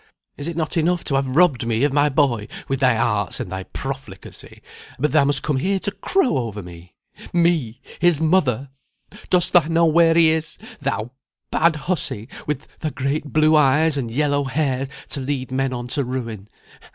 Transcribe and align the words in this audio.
Is 0.35 0.47
it 0.47 0.57
not 0.57 0.77
enough 0.77 1.03
to 1.03 1.13
have 1.15 1.35
robbed 1.35 1.67
me 1.67 1.83
of 1.83 1.93
my 1.93 2.09
boy 2.09 2.47
with 2.67 2.79
thy 2.79 2.97
arts 2.97 3.39
and 3.39 3.51
thy 3.51 3.61
profligacy, 3.65 4.63
but 4.97 5.11
thou 5.11 5.25
must 5.25 5.43
come 5.43 5.57
here 5.57 5.77
to 5.77 5.91
crow 5.91 6.37
over 6.39 6.63
me 6.63 6.95
me 7.33 7.79
his 7.99 8.19
mother? 8.19 8.69
Dost 9.29 9.53
thou 9.53 9.67
know 9.67 9.85
where 9.85 10.15
he 10.15 10.29
is, 10.31 10.57
thou 10.79 11.11
bad 11.51 11.75
hussy, 11.85 12.27
with 12.47 12.67
thy 12.79 12.89
great 12.89 13.31
blue 13.31 13.55
eyes 13.55 13.95
and 13.95 14.09
yellow 14.09 14.45
hair, 14.45 14.87
to 15.09 15.19
lead 15.19 15.51
men 15.51 15.71
on 15.71 15.87
to 15.89 16.03
ruin? 16.03 16.49